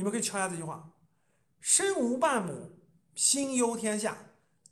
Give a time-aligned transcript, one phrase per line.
[0.00, 0.88] 你们可以敲一下这句话：
[1.60, 2.72] 身无半亩，
[3.14, 4.14] 心忧天下；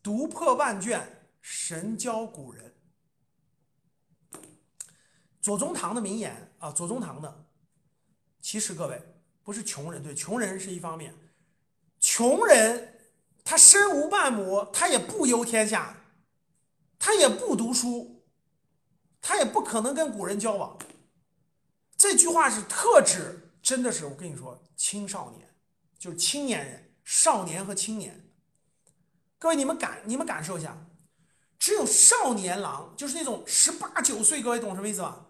[0.03, 2.75] 读破万卷，神教古人。
[5.43, 7.45] 左宗棠的名言啊，左宗棠的。
[8.41, 9.03] 其实各位
[9.45, 11.15] 不是穷人，对，穷人是一方面，
[12.01, 12.99] 穷人
[13.45, 15.95] 他身无半亩，他也不忧天下，
[16.99, 18.25] 他也不读书，
[19.21, 20.79] 他也不可能跟古人交往。
[21.99, 25.47] 这句话是特指，真的是我跟你说，青少年
[25.99, 28.33] 就是青年人，少年和青年。
[29.39, 30.75] 各位你们感你们感受一下，
[31.59, 35.27] 只有少年郎，就是那种十八九岁，各位懂什么意思吧？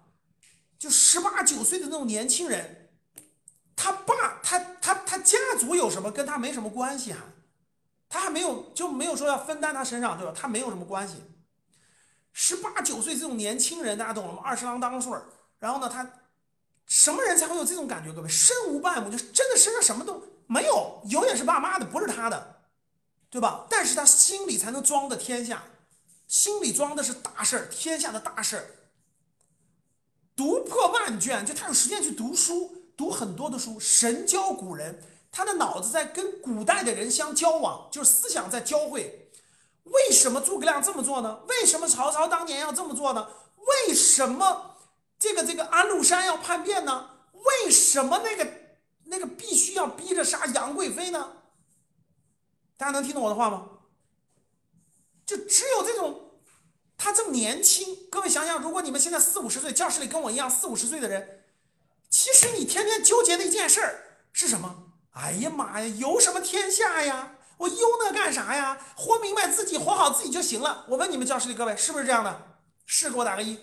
[0.78, 2.92] 就十八九岁的那种年轻人，
[3.74, 7.18] 他爸他他他家族有什么跟他没什么关系啊？
[8.08, 10.32] 他还没有就没有说要分担他身上，对吧？
[10.32, 11.16] 他没有什么关系。
[12.32, 14.40] 十八九岁这种年轻人，大家懂了吗？
[14.44, 15.12] 二十郎当岁，
[15.58, 16.08] 然后呢，他
[16.88, 18.10] 什么人才会有这种感觉？
[18.12, 22.62] 各位，身无半亩，就是真的身上什么都没有，有也是爸妈的，不是他的，
[23.30, 23.66] 对吧？
[23.68, 25.64] 但是他心里才能装的天下，
[26.26, 28.70] 心里装的是大事儿，天下的大事儿。
[30.34, 39.30] 读破万卷，就他有时间去读书，读很多的书，神教古人，他的脑子在跟古代的人相交往，就是思想在交汇。
[39.84, 41.40] 为什么诸葛亮这么做呢？
[41.48, 43.28] 为什么曹操当年要这么做呢？
[43.56, 44.67] 为什么
[45.18, 47.10] 这个这个安禄山要叛变呢？
[47.32, 48.46] 为什么那个
[49.04, 51.32] 那个必须要逼着杀杨贵妃呢？
[52.76, 53.68] 大家能听懂我的话吗？
[55.26, 56.24] 就只有这种。
[57.00, 61.44] 他这么年轻，各位想想，如果你们现在四五十岁，教室里跟我一样四五十岁的人，
[62.10, 64.90] 其实你天天纠结的一件事儿是什么？
[65.12, 67.36] 哎呀妈呀，有什么天下呀？
[67.56, 68.84] 我忧那干啥呀？
[68.96, 70.84] 活明白自己，活好自己就行了。
[70.88, 72.58] 我问你们教室里各位，是不是这样的？
[72.84, 73.56] 是，给我打个一。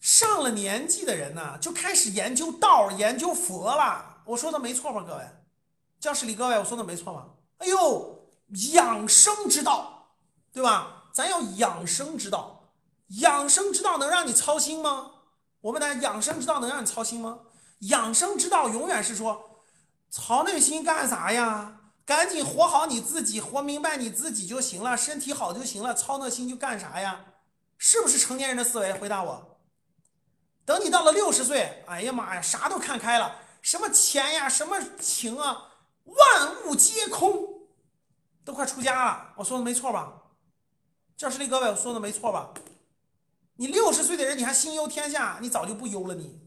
[0.00, 4.22] 上了年纪的人呢，就开始研究道、研究佛了。
[4.24, 5.24] 我说的没错吧，各位？
[6.00, 7.26] 教室里各位，我说的没错吧？
[7.58, 8.26] 哎呦，
[8.72, 10.14] 养生之道，
[10.52, 11.04] 对吧？
[11.12, 12.72] 咱要养生之道，
[13.20, 15.10] 养生之道能让你操心吗？
[15.60, 17.40] 我问大家，养生之道能让你操心吗？
[17.80, 19.62] 养生之道永远是说，
[20.08, 21.76] 操那心干啥呀？
[22.06, 27.26] 赶紧活好你自己，活明白你自己就行了，身体好就行了，操那心就干啥呀？
[27.76, 28.92] 是不是成年人的思维？
[28.94, 29.49] 回答我。
[30.70, 35.72] 等你到了六十岁，哎呀妈呀，啥都看开了，什么钱呀，什么情啊，
[36.04, 37.66] 万物皆空，
[38.44, 39.34] 都快出家了。
[39.34, 40.12] 我说的没错吧？
[41.16, 42.50] 教室里各位，我说的没错吧？
[43.56, 46.40] 你六十岁的人，你还心忧天下，你早就不忧了，你，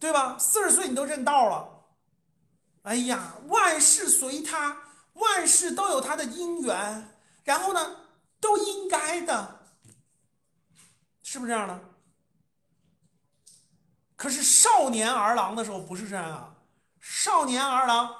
[0.00, 0.38] 对吧？
[0.38, 1.84] 四十岁你都认道了。
[2.84, 4.78] 哎呀，万事随他，
[5.12, 7.96] 万事都有他的因缘，然后呢，
[8.40, 9.60] 都应该的，
[11.22, 11.78] 是不是这样的？
[14.16, 16.50] 可是少年儿郎的时候不是这样啊。
[17.00, 18.14] 少年儿郎，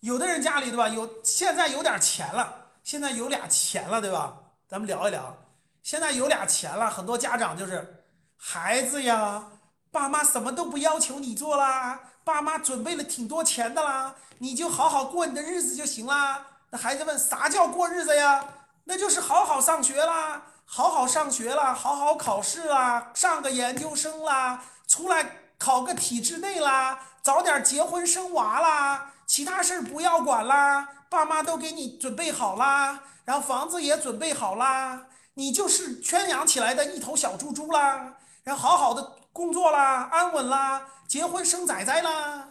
[0.00, 0.88] 有的人家里对吧？
[0.88, 4.36] 有现在有点钱了，现在有俩钱了，对吧？
[4.68, 5.36] 咱们聊一聊，
[5.82, 8.04] 现在有俩钱了，很多家长就是
[8.36, 9.44] 孩子呀，
[9.90, 16.46] 爸妈什么都不要求你做啦，爸妈准备了挺多钱的啦，你就好好过你的日子就行啦。
[16.70, 18.44] 那孩子问啥叫过日子呀？
[18.84, 33.04] 那就是好好上学啦，好好上学啦，好好考试啦，上个研究生啦，出来考个体制内啦，早点结婚生娃啦，其他事儿不要管啦，爸妈都给你准备好啦。
[33.24, 38.16] 然后房子也准备好啦，你就是圈养起来的一头小猪猪啦。
[38.42, 42.48] 然后好好的工作啦，安稳啦，结婚生崽崽啦。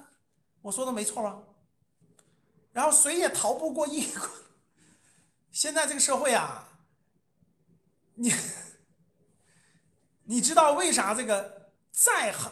[0.62, 1.40] 我说的没错吧？
[2.72, 4.08] 然后谁也逃不过一。
[5.52, 6.70] 现在这个社会啊，
[8.16, 8.34] 你
[10.24, 11.59] 你知道为啥这个
[12.02, 12.50] 再狠，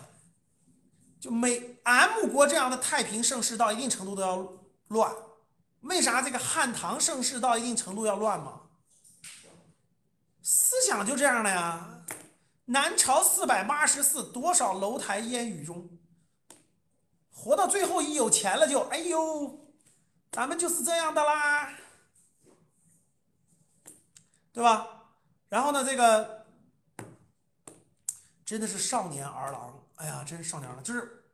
[1.21, 4.35] 就美 M 国这样的太平盛世到一定程度都要
[4.89, 5.15] 乱？
[5.81, 8.63] 为啥这个汉唐盛世到一定程度要乱吗？
[10.43, 12.03] 思想就这样的呀。
[12.65, 15.89] 南朝四百八十寺，多少楼台烟雨中。
[17.31, 19.71] 活到最后一有钱了就，哎呦，
[20.29, 21.69] 咱们就是这样的啦，
[24.51, 25.05] 对吧？
[25.47, 26.36] 然后呢，这个
[28.47, 30.83] 真的是少年儿郎，哎呀，真是少年儿郎。
[30.83, 31.25] 就是，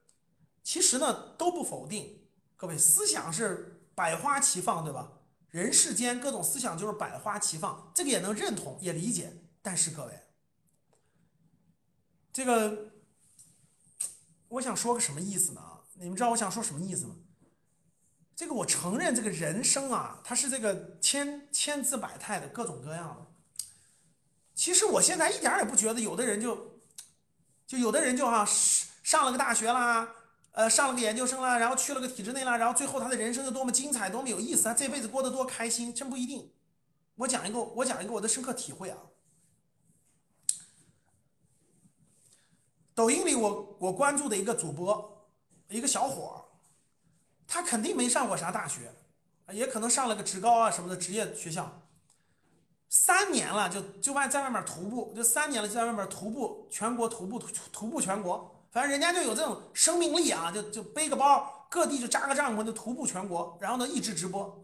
[0.64, 2.28] 其实呢都不否定，
[2.58, 3.80] 各位思想是。
[3.96, 5.20] 百花齐放，对吧？
[5.50, 9.32] 人世间各种思想就是百花齐放，这个也能认同，也理解。
[9.62, 10.20] 但是各位，
[12.32, 12.92] 这个
[14.48, 15.62] 我想说个什么意思呢？
[15.94, 17.18] 你们知道我想说什么意思吗？
[18.36, 23.28] 这个我承认，这个人生啊，它是这个千千姿百态的，各种各样的。
[24.56, 26.73] 其实我现在一点也不觉得，有的人就
[27.66, 28.48] 就有的人就哈
[29.04, 30.08] 上了个大学啦，
[30.52, 36.52] 呃，上了个研究生啦，然后去了个体制内了，然后最后他的人生有多么精彩，多么有意思，他这辈子过得多开心，真不一定。
[37.16, 38.98] 我讲一个，我讲一个我的深刻体会啊。
[42.96, 45.28] 抖音里我我关注的一个主播，
[45.70, 46.38] 一个小伙儿，
[47.48, 48.94] 他肯定没上过啥大学，
[49.52, 51.82] 也可能上了个职高啊什么的职业学校。
[52.96, 57.40] 三年了，就就外在外面徒步，就三年了就在外面徒步全国徒步
[57.72, 64.64] 徒步全国，反正人家就有这种生命力啊，就就背个包，各地就扎个帐篷就徒步全国，然后呢一直直播，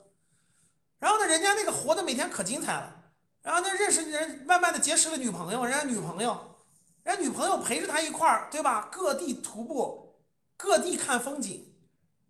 [1.00, 2.96] 然后呢人家那个活的每天可精彩了，
[3.42, 6.56] 然后呢认识人，慢慢的结识了女朋友，人家女朋友，
[7.02, 8.90] 人家女朋友陪着他一块儿，对吧？
[8.92, 10.20] 各地徒步，
[10.56, 11.74] 各地看风景，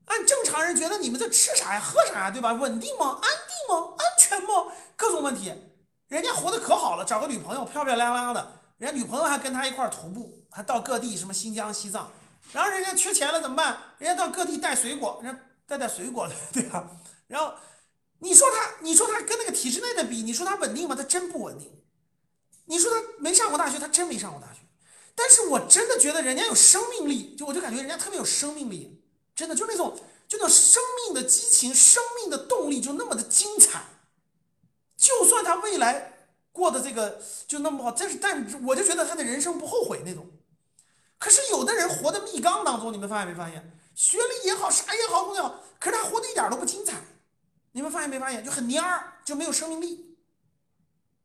[0.06, 2.54] 按正常人觉得你们这吃啥呀，喝啥呀，对吧？
[2.54, 3.20] 稳定吗？
[3.22, 3.96] 安定吗？
[3.98, 4.72] 安全吗？
[4.96, 5.54] 各种问题。
[6.10, 12.12] 人家活得可好了，找个女朋友漂漂亮亮的，人家女朋友还跟他一块徒步，还到各地什么新疆、西藏，
[12.52, 13.78] 然后人家缺钱了怎么办？
[14.00, 16.90] 人家到各地带水果，人家带带水果的，对吧？
[17.28, 17.54] 然后
[18.20, 20.96] 你说他，你说他跟那个体制内的比，你说他稳定吗？
[20.96, 21.72] 他真不稳定。
[22.66, 24.60] 你说他没上过大学，他真没上过大学。
[25.14, 29.00] 但是我真的觉得人家有生命力，就我就感觉人家特别有生命力，
[29.36, 29.96] 真的就那种
[30.28, 33.84] 就那种生命的激情、生命的动力就那么的精彩。
[35.10, 36.14] 就算他未来
[36.52, 40.30] 过的这个就那么好，但是但我就觉得他的人生不后悔那种。
[41.18, 43.76] 可是有的人活在蜜缸当中，你们发现没发现？
[43.96, 47.02] 学历也好，啥也好，重要，可是他活的一点都不精彩。
[47.72, 48.46] 你们发现没发现？
[48.46, 50.16] 就很蔫儿，就没有生命力。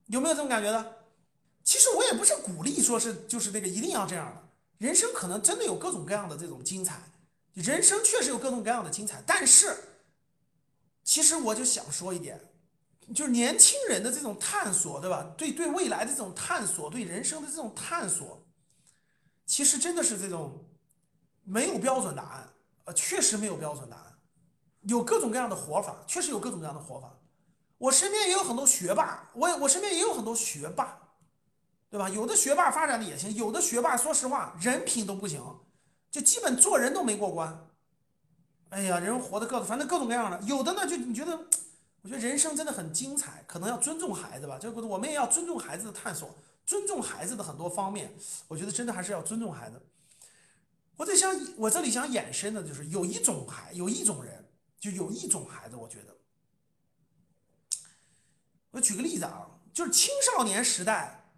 [0.07, 1.05] 有没有这种感觉的？
[1.63, 4.43] 其实我也不是鼓励说是就是那个一定要这样的。
[4.79, 7.01] 人生可能真的有各种各样的这种精彩，
[7.53, 9.23] 人生确实有各种各样的精彩。
[9.27, 9.77] 但是，
[11.05, 12.41] 其实我就想说一点。
[13.13, 15.27] 就是年轻人的这种探索，对吧？
[15.37, 18.43] 对对未来的这种探索，对人生的这种探索，
[19.45, 20.65] 其实真的是这种
[21.43, 22.49] 没有标准答案，
[22.85, 24.19] 呃，确实没有标准答案，
[24.83, 27.13] 有各种各样的活法，确实有各种各样的活法。
[27.77, 30.99] 我身边也有很多学霸，我我身边也有很多学霸，
[31.91, 32.09] 对吧？
[32.09, 35.43] 有的学霸发展的也行，有的学霸说实话人品都不行，
[36.11, 37.69] 就基本做人都没过关。
[38.71, 41.39] 哎呀，人活的各，反正各种各样的，有的呢就你觉得。
[42.05, 44.59] 我觉得人生真的很精彩，可能要尊重孩子吧。
[44.59, 46.37] 就我们也要尊重孩子的探索，
[46.67, 48.15] 尊重孩子的很多方面。
[48.47, 49.81] 我觉得真的还是要尊重孩子。
[50.97, 54.45] 我在想，我这里想衍生的就是有一种孩，有一种人，
[54.79, 55.77] 就有一种孩子。
[55.77, 56.15] 我觉得，
[58.73, 61.33] 我举个例子啊，就是青少年时代，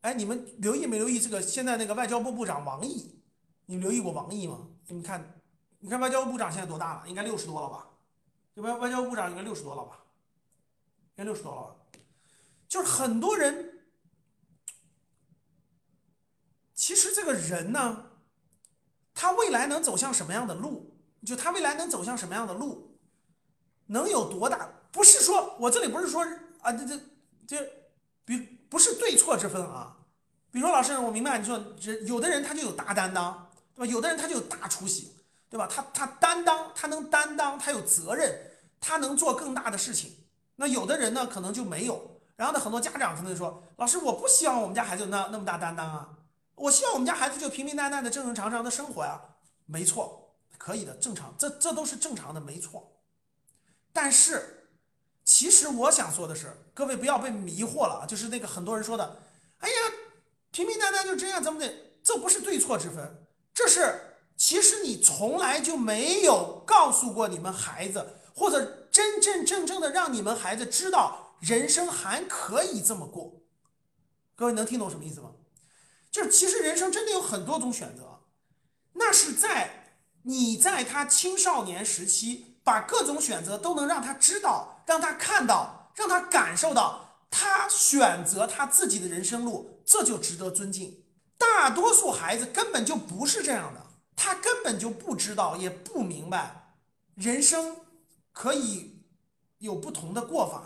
[0.00, 3.22] 哎，你们留意没留意这个现在那个外交部部长王毅？
[3.66, 4.66] 你留意过王毅吗？
[4.88, 5.40] 你看，
[5.78, 7.08] 你看外交部长现在多大了？
[7.08, 7.88] 应该六十多了吧？
[8.62, 9.98] 外外交部长应该六十多了吧？
[11.10, 11.76] 应该六十多了吧？
[12.66, 13.80] 就是很多人，
[16.74, 18.12] 其实这个人呢，
[19.14, 20.96] 他未来能走向什么样的路？
[21.24, 22.98] 就他未来能走向什么样的路？
[23.86, 24.68] 能有多大？
[24.90, 26.24] 不是说我这里不是说
[26.62, 27.00] 啊，这这
[27.46, 27.72] 这，
[28.24, 28.38] 比
[28.70, 29.98] 不是对错之分啊。
[30.50, 33.92] 比如说老师，我明白你说，人有的人他就有大担当，对吧？
[33.92, 35.12] 有的人他就有大出息。
[35.48, 35.68] 对吧？
[35.68, 38.45] 他他担当，他能担当，他有责任，
[38.80, 40.16] 他能做更大的事情。
[40.56, 42.20] 那有的人呢，可能就没有。
[42.36, 46.10] 然后呢，很多家长可能就说：“老师，我不希望我们家孩子那那么大担当啊，
[46.54, 49.20] 我希望我们家孩子就平平淡淡的、正正常常的生活呀。”
[49.66, 52.92] 没错，可以的，正常，这这都是正常的，没错。
[53.92, 54.68] 但是，
[55.24, 59.16] 其实我想说的是，各位不要被迷惑了，就是那个很多人说的
[59.60, 59.74] ：“哎呀，
[60.52, 61.72] 平平淡淡就这样，怎么的？”
[62.04, 64.02] 这不是对错之分，这是。
[64.36, 73.42] 其实你从来就没有告诉过你们孩子，或者真真正正的让你们孩子知道人生还可以这么过。
[74.36, 75.30] 各位能听懂什么意思吗？
[76.12, 78.20] 就是其实人生真的有很多种选择，
[78.92, 91.04] 那是在你在他青少年时期，把各种选择都能让他知道，让他看到，让他感受到，他选择他自己的人生路，这就值得尊敬。
[91.38, 93.86] 大多数孩子根本就不是这样的。
[94.14, 96.74] 他根本就不知道，也不明白，
[97.14, 97.76] 人生
[98.36, 99.02] 可以
[99.56, 100.62] 有不同的过法，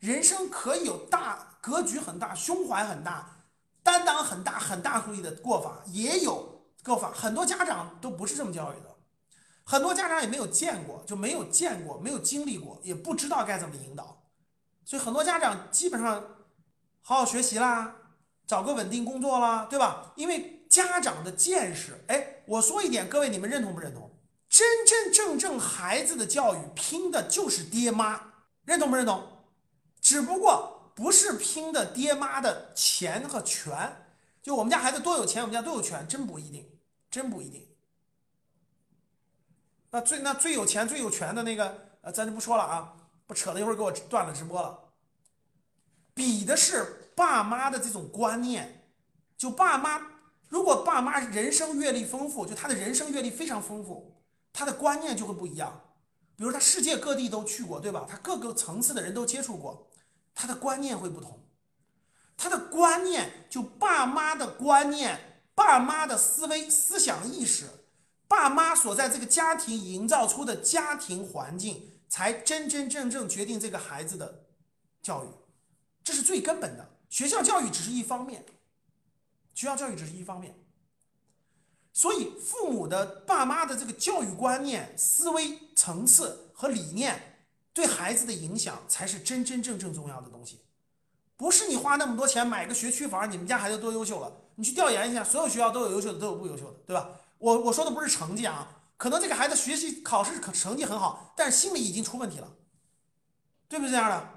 [0.00, 3.46] 人生可以有大格局很大、胸怀很大、
[3.82, 7.10] 担当很大、很大力的过法，也有过法。
[7.10, 8.94] 很多家长都不是这么教育的，
[9.64, 14.22] 很多家长也没有见过，就没有见过，没有经历过，也不知道该怎么引导。
[14.84, 16.22] 所以很多家长基本上
[17.00, 17.96] 好好学习啦，
[18.46, 20.12] 找个稳定工作啦，对吧？
[20.16, 20.52] 因为。
[20.68, 24.05] 家长的见识，哎，我说一点，各位你们认同不认同？
[24.56, 28.32] 真真正正孩子的教育拼的就是爹妈，
[28.64, 29.22] 认同不认同？
[30.00, 34.06] 只不过不是拼的爹妈的钱和权，
[34.42, 36.66] 就我们家孩子多有钱，我们家多有权，真不一定，
[37.10, 37.68] 真不一定。
[39.90, 42.94] 那最那最有钱最有权的那个，呃，咱就不说了啊，
[43.26, 44.78] 不扯了，一会儿给我断了直播了。
[46.14, 48.88] 比的是爸妈的这种观念，
[49.36, 50.00] 就爸妈
[50.48, 54.15] 如果爸妈人生阅历丰富，就他的人生阅历非常丰富，
[54.56, 55.82] 他的观念就会不一样。
[56.34, 58.06] 比如他世界各地都去过，对吧？
[58.08, 59.90] 他各个层次的人都接触过，
[60.34, 61.44] 他的观念会不同。
[62.38, 67.66] 他的观念就爸妈的观念，爸妈的思维思想意识，
[68.26, 74.46] 爸妈所在这个家庭营造出的家庭环境，才真真正正决定这个孩子的
[75.02, 75.28] 教育，
[76.02, 76.96] 这是最根本的。
[77.10, 78.42] 学校教育只是一方面，
[79.54, 80.58] 学校教育只是一方面。
[81.96, 90.60] 所以，父母的、爸妈的这个教育观念、思维层次和理念，对孩子的影响，才是真真正正重要的东西。
[91.38, 94.30] 不是你花那么多钱买个学区房，你们家孩子多优秀了？
[94.56, 97.08] 你去调研一下，所有学校都有优秀的，都有不优秀的，对吧？
[97.38, 102.52] 我我说的不是成绩啊，可能这个孩子学习考试可成绩很好，但是心理已经出问题了，
[103.70, 103.92] 对不对？
[103.92, 104.28] 这样的，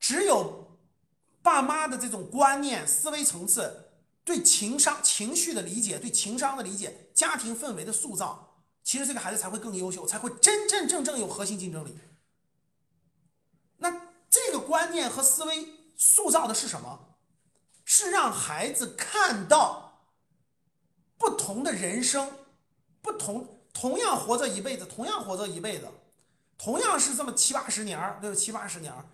[0.00, 0.76] 只有
[1.40, 3.81] 爸妈的这种观念、思维层次。
[4.24, 11.96] 对情商、情绪的理解，对情商的理解，家庭氛围的塑造，其实这个孩子才会更优秀，才会真真正正有核心竞争力。
[13.78, 13.90] 那
[14.30, 17.16] 这个观念和思维塑造的是什么？
[17.84, 20.06] 是让孩子看到
[21.18, 22.30] 不同的人生，
[23.00, 25.88] 不同同样活着一辈子，同样活着一辈子，
[26.56, 28.36] 同样是这么七八十年儿，对吧？
[28.36, 29.04] 七八十年儿，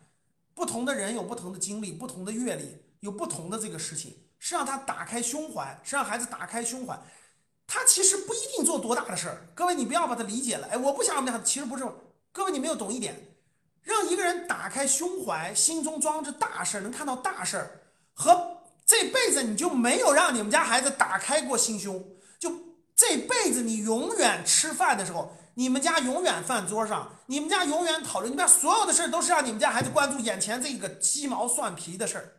[0.55, 4.28] 不同的人有不同的经历，不同的阅历，有不同的这个事情。
[4.39, 6.99] 是让他打开胸怀，是让孩子打开胸怀。
[7.67, 10.67] 他其实不一定做多大的事儿，各位你不要把它理解了。
[10.71, 11.85] 哎，我不想让我们家其实不是。
[12.33, 13.37] 各位你没有懂一点，
[13.83, 17.81] 让一个人打开胸怀，心中装着大事儿，能看到大事儿，
[18.15, 22.03] 和这辈子你就没有让你们家孩子打开过心胸，
[22.39, 22.51] 就
[22.95, 32.33] 这辈子你永远吃饭的时候，你们家永远饭桌上，你们家永远讨论，你们家所有的事儿都是让你们家孩子关注眼前这个鸡毛蒜皮的事儿。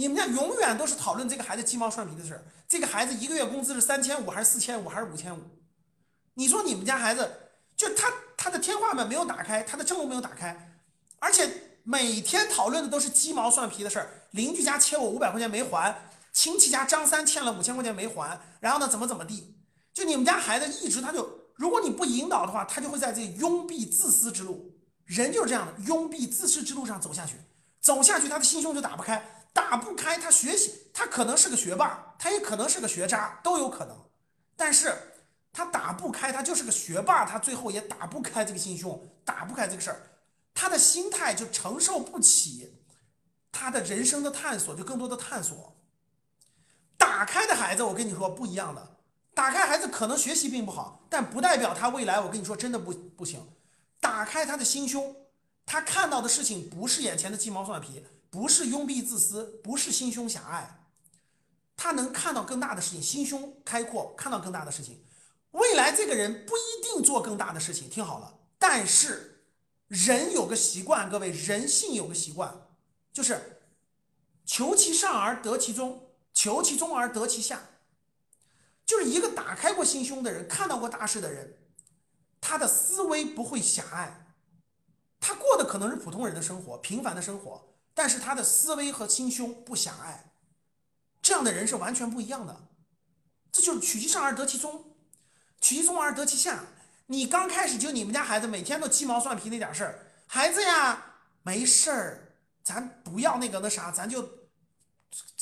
[0.00, 2.42] 你们家永远都是讨论这个孩子鸡毛蒜皮的事儿。
[2.66, 5.42] 这个孩子一个月工资是三千五还是四千五还是五千五？
[6.32, 7.30] 你说你们家孩子
[7.76, 10.80] 就他他的天花板没有打开，他的正路没有打开，
[11.18, 11.50] 而且
[11.82, 14.08] 每天讨论的都是鸡毛蒜皮的事儿。
[14.30, 15.94] 邻居家欠我五百块钱没还，
[16.32, 19.54] 亲戚家张三欠了五千块钱没还，然后呢怎么怎么地？
[19.92, 24.72] 就你们家孩子一直他就，如果你不引导的话，他就会在这拥蔽自私之路。
[25.04, 27.34] 人就是这样的，拥蔽自私之路上走下去，
[27.82, 29.22] 走下去他的心胸就打不开。
[29.52, 33.96] 打不开，他学习，他可能是个学霸，他也可能是个学渣，都有可能。
[34.56, 34.94] 但是，
[35.52, 40.10] 他打不开，他就是个学霸，他最后也打不开这个心胸，打不开这个事儿，
[40.54, 42.76] 他的心态就承受不起
[43.50, 45.76] 他的人生的探索，就更多的探索。
[46.96, 48.96] 打开的孩子，我跟你说不一样的，
[49.34, 53.44] 打开孩子可能学习并不好，但不代表他未来，我跟你说真的不不行。
[54.00, 55.16] 打开他的心胸，
[55.66, 58.04] 他看到的事情不是眼前的鸡毛蒜皮。
[58.30, 60.86] 不是拥蔽自私，不是心胸狭隘，
[61.76, 65.04] 他能看到更大的事情，心胸开阔，看到更大的事情。
[65.50, 68.38] 未来这个人不一定做更大的事情，听好了。
[68.56, 69.44] 但是
[69.88, 72.68] 人有个习惯，各位人性有个习惯，
[73.12, 73.62] 就是
[74.46, 77.60] 求其上而得其中，求其中而得其下。
[78.86, 81.58] 就是一个打开过心胸的人，看到过大事的人，
[82.40, 84.34] 他的思维不会狭隘，
[85.18, 87.69] 他过的可能是普通人的生活，平凡的生活。
[88.00, 90.24] 但是他的思维和心胸不狭隘，
[91.20, 92.68] 这样的人是完全不一样的。
[93.52, 94.96] 这就是取其上而得其中，
[95.60, 96.60] 取其中而得其下。
[97.08, 104.26] 你刚开始就你们家孩子每天都鸡毛蒜皮那点事儿，孩子呀，没事儿，咱不要那个那啥，咱就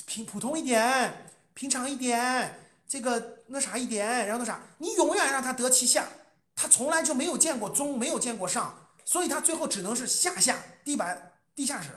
[0.05, 6.09] 平普通一点，平常一点，这个那啥一点，然后那啥，你永远让他得其下，
[6.57, 11.91] 他从来就没有见过中，没有见过上，所以他最后只能是下下地板地下室。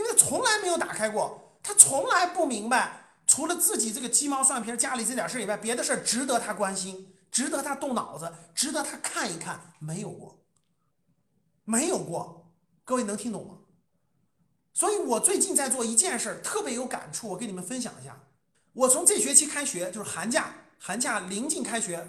[0.00, 10.42] 因为从来没有打开过，他从来不明白，除了自己这个鸡毛蒜皮家里这点事以外，别的事值得他关心，值得他动脑子，值得他看一看，没有过，
[11.66, 12.50] 没有过，
[12.82, 13.58] 各位能听懂吗？
[14.72, 18.18] 所以我最近在做一件事，特别有感触，我跟你们分享一下。
[18.72, 22.08] 我从这学期开学，就是寒假，寒假临近开学，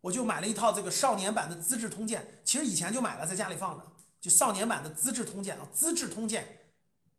[0.00, 3.84] 我就买了一套这个少年版的《资治通鉴》，其实以前就买了，在家里放着，
[4.20, 6.42] 就少年版的《资治通鉴》啊，《资治通鉴》。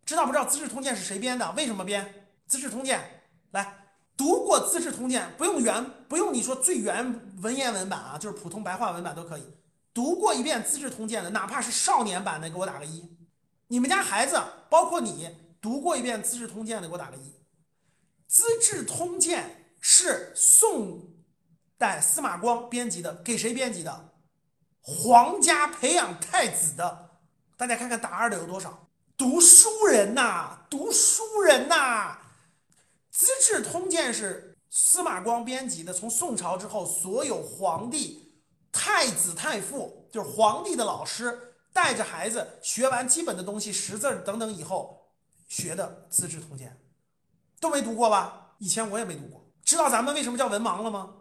[0.09, 1.51] 知道不知道《资治通鉴》是谁编的？
[1.51, 2.03] 为什么编
[2.47, 2.99] 《资治通鉴》？
[3.51, 3.77] 来
[4.17, 9.43] 读过《资治通鉴》，不用原，不用你说最原文言文版啊，就是普通白话文版都可以。
[9.93, 13.07] 读过一遍《资治通鉴》的，哪怕是少年版的，给我打个一。
[13.67, 15.29] 你们家孩子，包括你，
[15.61, 17.29] 读过一遍《资治通鉴》的，给我打个一。
[18.25, 19.43] 《资治通鉴》
[19.79, 21.07] 是宋
[21.77, 24.09] 代司马光编辑的，给谁编辑的？
[24.81, 27.11] 皇家培养太子的。
[27.55, 28.88] 大家看看打二的有多少？
[29.19, 32.17] 读书人呐，读书人呐，
[33.13, 35.91] 《资治通鉴》是司马光编辑的。
[35.91, 38.31] 从宋朝之后，所有皇帝、
[38.71, 45.09] 太子、太傅，就是皇帝的老师，带着孩子学完基本的东西，识字等等以后，
[45.49, 46.69] 学的《资治通鉴》，
[47.59, 48.53] 都没读过吧？
[48.59, 49.45] 以前我也没读过。
[49.65, 51.13] 知道咱们为什么叫文盲了吗？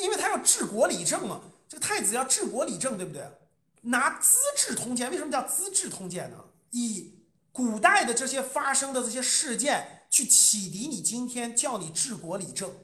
[0.00, 1.40] 因为他要治国理政嘛。
[1.68, 3.28] 这个太子要治国理政，对不对？
[3.80, 6.36] 拿《资治通鉴》，为什么叫《资治通鉴》呢？
[6.70, 7.18] 以
[7.52, 12.74] 古代的这些发生的这些事件，去启迪你今天叫你治国理政，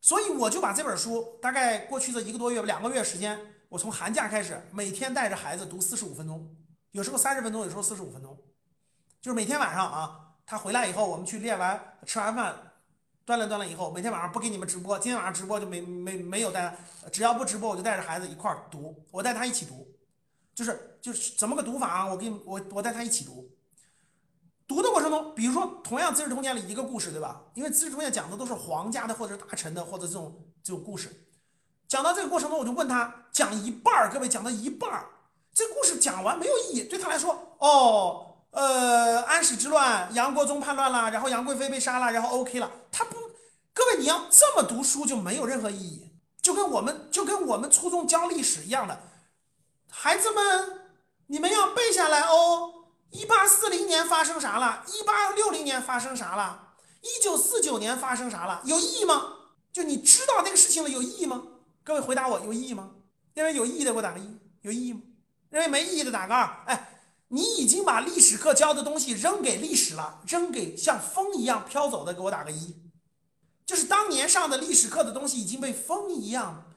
[0.00, 3.38] 所以我就把这本书，大概过去的一个多月、两个月时间，
[3.68, 6.56] 我从寒假开始，每天带着孩子读四十五分钟，
[6.92, 8.38] 有时候三十分钟，有时候四十五分钟，
[9.20, 12.54] 就是每天晚上啊，他回来以后，我们去练完、吃完饭，
[13.26, 16.76] 锻炼锻炼以后，每天晚上不给你们直播，今天晚上直播就没没没有带，
[17.10, 19.86] 只要不直播，我就带着孩子一块儿读，我带他一起读，
[20.54, 22.06] 就是就是怎么个读法啊？
[22.06, 23.50] 我给你我我带他一起读。
[24.74, 27.42] 读的过程中，比如说同样《资治通鉴》里一个故事，对吧？
[27.54, 31.26] 因为《资治通鉴》讲的都是皇家的或者是大臣的或者这种这种故事。
[31.88, 35.04] 讲到这个过程中，我就问他讲一半儿，各位讲到一半儿，
[35.52, 42.70] 这故事讲完没有意义，对他来说，哦，呃，安史之乱，杨国忠叛乱了，然后杨贵妃被杀了，然后 OK 了。
[42.90, 43.16] 他不，
[43.74, 46.10] 各位你要这么读书就没有任何意义，
[46.40, 48.98] 就跟我们就跟我们初中教历史一样的，
[49.90, 50.80] 孩子们，
[51.26, 52.71] 你们要背下来哦。
[53.12, 54.84] 一八四零年发生啥了？
[54.88, 56.72] 一八六零年发生啥了？
[57.02, 58.62] 一九四九年发生啥了？
[58.64, 59.34] 有意义吗？
[59.70, 61.42] 就你知道那个事情了，有意义吗？
[61.84, 62.90] 各位回答我，有意义吗？
[63.34, 65.02] 认为有意义的给我打个一，有意义吗？
[65.50, 66.64] 认为没意义的打个二。
[66.66, 72.76] 哎，你已经把历史课教的东西扔给历史了，扔给像风一样飘走的，给我打个一。
[73.66, 76.72] 就是当年上的历史课的东西已经被风一样，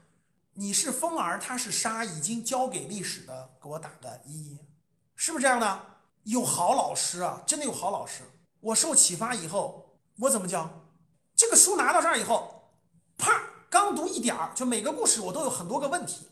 [0.55, 4.59] 你是风儿，他是沙，已经交给历史的，给我打个一，
[5.15, 5.94] 是不是这样的？
[6.25, 8.21] 有好老师啊，真的有好老师。
[8.59, 10.69] 我受启发以后，我怎么教？
[11.35, 12.71] 这个书拿到这儿以后，
[13.17, 16.27] 啪，刚读一点儿，就每个故事我都有很多个问题，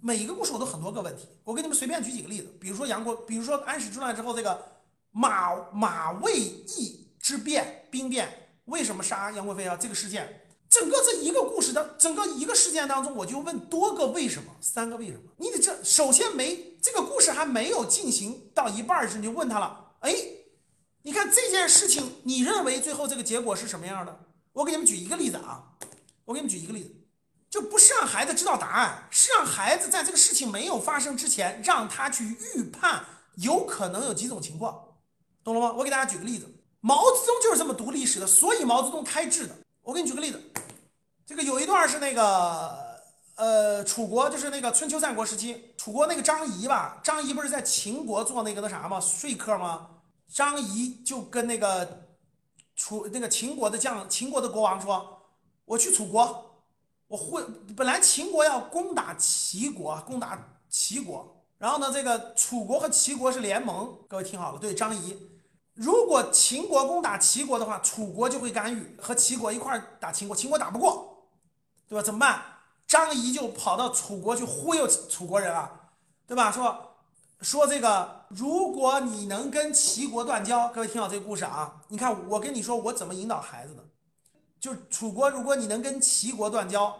[0.00, 1.26] 每一个故事我都很多个问题。
[1.42, 4.62] 我给你们随便举几个例子，比如说杨国，比如说安史之乱之后这个
[5.10, 9.76] 马马魏义之变兵变，为什么杀杨贵妃啊？
[9.76, 10.42] 这个事件。
[10.68, 15.20] 整个这一个故事的整个一个事件当中，我就问多个为什么，三个为什么？
[15.38, 19.96] 你得这首先没这个故事还没有进行到一半时，你就问他了。
[20.02, 20.14] 哎，
[21.02, 24.20] 你看这件事情，你认为最后这个结果是什么样的？
[24.52, 25.64] 我给你们举一个例子啊，
[26.24, 26.94] 我给你们举一个例子，
[27.50, 32.22] 就不是让孩子知道答案，是让孩子在这个事情没有发生之前，让他去
[32.54, 34.94] 预判有可能有几种情况，
[35.42, 35.74] 懂了吗？
[35.76, 36.46] 我给大家举个例子，
[36.80, 39.56] 毛泽东就是这么读历史的，所以毛泽东开智的。
[39.82, 40.40] 我给你举个例子。
[41.26, 43.00] 这个有一段是那个，
[43.34, 48.98] 呃，楚国就是那个春秋战国时期，楚国那个张仪吧，张仪不是在秦国做那个那啥吗？
[48.98, 49.88] 说客吗？
[50.26, 52.08] 张仪就跟那个
[52.74, 55.22] 楚那个秦国的将，秦国的国王说
[55.64, 56.64] ：“我去楚国，
[57.06, 57.40] 我会
[57.76, 63.96] 本来秦国要攻打齐国，攻打齐国，然后呢，这个楚国和齐国是联盟。
[64.08, 65.16] 各位听好了，对张仪，
[65.74, 71.28] 如果秦国攻打齐国的话，楚国就会干预，和齐国一块打秦国，秦国打不过。”
[71.88, 72.02] 对吧？
[72.02, 72.42] 怎么办？
[72.86, 75.70] 张仪就跑到楚国去忽悠楚国人啊，
[76.26, 76.52] 对吧？
[76.52, 76.94] 说
[77.40, 81.82] 说这个，如果你能跟齐国断交，各位听好这个故事啊！
[81.88, 83.84] 你看我跟你说，我怎么引导孩子的？
[84.58, 86.96] 就楚国，如果你能跟齐国断交，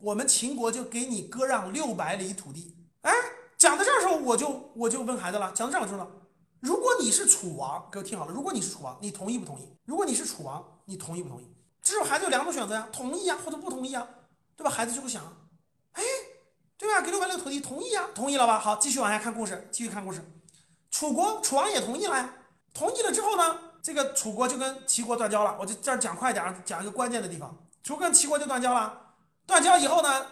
[0.00, 2.76] 我们秦国就给你割让六百里土地。
[3.02, 3.12] 哎，
[3.56, 6.10] 讲到这儿的时候，我就我就问孩子了，讲到这儿的时候呢，
[6.60, 9.68] 如果你是楚王，各位听好了，如果你是楚王，你同意不同意？
[9.84, 11.46] 如果你是楚王，你同意不同意？
[11.82, 14.08] 这时候孩子有两种选择呀，同意呀，或者不同意啊。
[14.56, 14.70] 对吧？
[14.70, 15.22] 孩子就会想，
[15.92, 16.02] 哎，
[16.78, 17.00] 对吧？
[17.02, 18.58] 给六百六土地，同意啊，同意了吧？
[18.58, 20.24] 好，继续往下看故事，继续看故事。
[20.90, 22.32] 楚国楚王也同意了呀，
[22.72, 25.56] 同意了之后呢，这个楚国就跟齐国断交了。
[25.60, 27.54] 我就这儿讲快点，讲一个关键的地方。
[27.82, 29.12] 楚跟齐国就断交了，
[29.46, 30.26] 断交以后呢，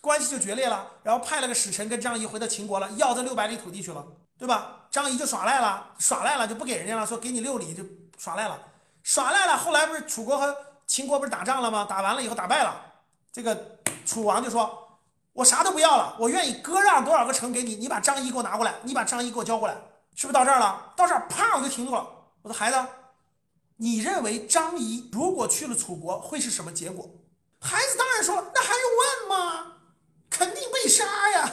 [0.00, 0.90] 关系就决裂了。
[1.02, 4.06] 然后派了个使臣跟张仪回到秦国了，要这六百里土地去了，
[4.38, 4.86] 对吧？
[4.90, 7.82] 张仪就耍赖了，耍赖了就不给人家了，说给你六里就
[8.18, 8.60] 耍赖了，
[9.02, 9.56] 耍赖了。
[9.56, 11.84] 后来不是楚国和秦国不是打仗了吗？
[11.88, 12.93] 打完了以后打败了。
[13.34, 15.00] 这个楚王就说
[15.34, 19.74] ：“我啥都不要了，我愿意割让多少个城给你，你把张仪给我拿过来，你把张仪给我交过来，
[20.14, 20.92] 是不是到这儿了？
[20.94, 22.08] 到这儿，啪，我就停住了。
[22.42, 22.80] 我说孩子，
[23.76, 27.10] 你认为张仪如果去了楚国会是什么结果？
[27.60, 29.72] 孩子当然说，那还用问吗？
[30.30, 31.50] 肯定被杀呀，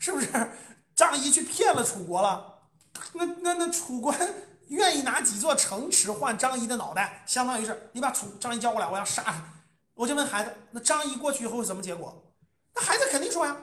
[0.00, 0.50] 是不是？
[0.96, 2.58] 张仪去骗了楚国了，
[3.12, 4.12] 那那那楚国
[4.66, 9.34] 愿意拿几座城池换张仪的脑袋，相当于是你把楚张仪交过来，我要杀他。”
[10.00, 12.24] 我就问孩子，那张仪过去以后是什么结果？
[12.74, 13.54] 那孩子肯定说呀，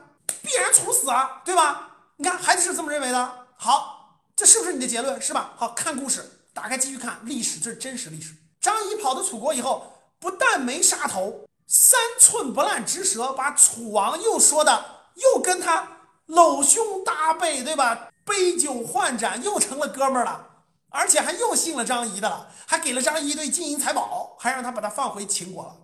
[0.44, 1.90] 必然处死啊，对吧？
[2.18, 3.48] 你看孩子是这么认为的。
[3.56, 5.20] 好，这是不是你的结论？
[5.20, 5.56] 是吧？
[5.58, 8.36] 好看故事，打开继续看历史，这是真实历史。
[8.62, 15.88] 张仪跑到楚国以后，不但没杀头，三寸不烂之舌把楚王又说的又跟他
[16.28, 18.10] 搂胸搭背，对吧？
[18.24, 20.50] 杯酒换盏，又成了哥们儿了。
[20.90, 25.76] 而且还又信了张仪的了，还给了张仪一堆金银财宝，还让他把他放回秦国了。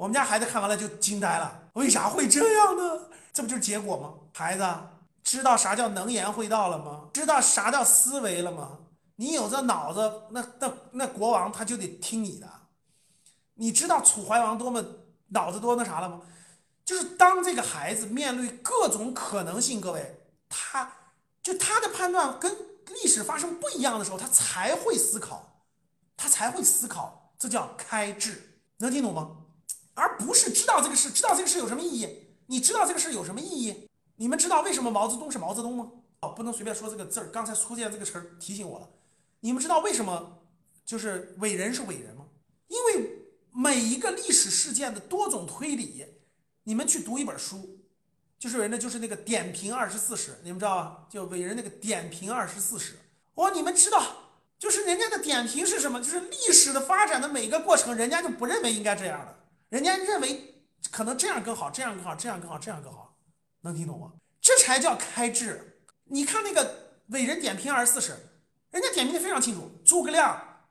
[0.00, 2.82] 我们家孩子看完了就惊呆了，为啥会这样呢？
[3.34, 4.14] 这不就是结果吗？
[4.32, 4.66] 孩子
[5.22, 7.10] 知道啥叫能言会道了吗？
[7.12, 8.78] 知道啥叫思维了吗？
[9.16, 12.48] 你有这脑子，那那那国王他就得听你的。
[13.56, 14.82] 你知道楚怀王多么
[15.28, 16.22] 脑子多那啥了吗？
[16.82, 20.90] 就是当这个孩子面对各种可能性，各位，他
[21.42, 22.56] 就他的判断跟。
[23.02, 25.62] 历史发生不一样的时候，他才会思考，
[26.16, 29.30] 他才会思考，这叫开智，能听懂吗？
[29.94, 32.08] 而不是知道这个事，知道这个事有什么意义？
[32.46, 33.88] 你知道这个事有什么意义？
[34.16, 35.90] 你们知道为什么毛泽东是毛泽东吗？
[36.20, 37.26] 哦，不能随便说这个字儿。
[37.28, 38.88] 刚才出现这个词儿提醒我了。
[39.40, 40.40] 你们知道为什么
[40.84, 42.26] 就是伟人是伟人吗？
[42.68, 46.04] 因为每一个历史事件的多种推理，
[46.64, 47.78] 你们去读一本书。
[48.38, 51.06] 就是人呢，就是那个点评二十四史，你们知道吧？
[51.10, 52.98] 就伟人那个点评二十四史。
[53.34, 54.02] 哦，你们知道，
[54.58, 56.00] 就是人家的点评是什么？
[56.00, 59.39] 就是历史的发展的每个过程，人家就不认为应该这样的，
[59.70, 63.16] 人家认为可能这样更好，这样更好，这样更好，这样更好，
[63.62, 64.12] 能听懂吗？
[64.40, 65.80] 这才叫开智。
[66.04, 68.16] 你看那个伟人点评二十四史，
[68.70, 69.70] 人家点评的非常清楚。
[69.84, 70.66] 诸葛亮，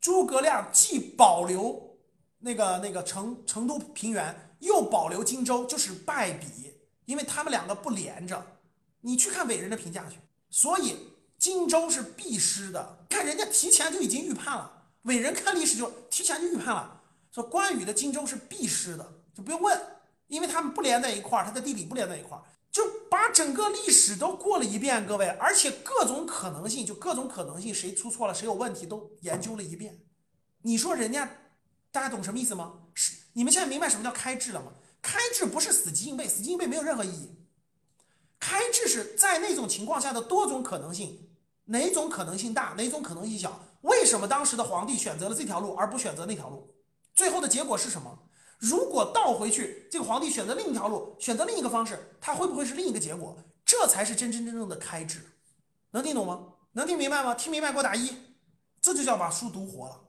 [0.00, 1.98] 诸葛亮既保留
[2.38, 6.46] 那个那个成成都平原，又保留荆州，就是败笔。
[7.06, 8.46] 因为他们两个不连着，
[9.00, 10.16] 你去看伟人的评价去。
[10.48, 10.96] 所以
[11.36, 14.86] 荆州是必失的，看人家提前就已经预判了。
[15.02, 17.02] 伟人看历史就提前就预判了，
[17.34, 19.76] 说关羽的荆州是必失的，就不用问，
[20.28, 29.98] 因为他们不连在一块儿，他的地理不连在一块儿，就把整个历史都过了一遍，各位，而且各种可能性，就各种可能性，谁出错了，谁有问题都研究了一遍。
[30.62, 31.28] 你说人家，
[31.90, 32.74] 大家懂什么意思吗？
[32.94, 34.70] 是你们现在明白什么叫开智了吗？
[35.02, 37.36] 开智不是死记硬背，死记硬背没有任何意义。
[38.38, 41.30] 开智是在那种情况下的多种可能性，
[41.64, 43.60] 哪种可能性大，哪种可能性小？
[43.80, 46.70] 为什么当时的皇帝选择了这条路而不选择那条路？
[47.14, 48.18] 最后的结果是什么？
[48.58, 53.36] 如果倒回去，这个皇帝选择另一条路，选择另一个方式，他会不会是另一个结果？
[53.64, 55.20] 这才是真真正正的开智。
[55.90, 56.46] 能听懂吗？
[56.72, 57.34] 能听明白吗？
[57.34, 58.10] 听明白给我打一，
[58.80, 60.00] 这就叫把书读活了。